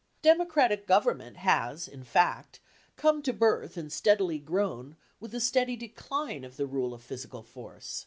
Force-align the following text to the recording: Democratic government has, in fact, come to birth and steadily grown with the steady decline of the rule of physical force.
Democratic 0.23 0.87
government 0.87 1.37
has, 1.37 1.87
in 1.87 2.03
fact, 2.03 2.59
come 2.97 3.21
to 3.21 3.31
birth 3.31 3.77
and 3.77 3.93
steadily 3.93 4.39
grown 4.39 4.95
with 5.19 5.29
the 5.29 5.39
steady 5.39 5.75
decline 5.75 6.43
of 6.43 6.57
the 6.57 6.65
rule 6.65 6.91
of 6.95 7.03
physical 7.03 7.43
force. 7.43 7.99